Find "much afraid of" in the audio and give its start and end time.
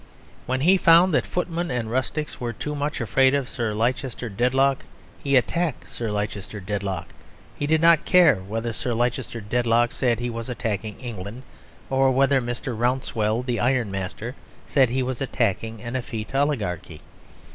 2.73-3.47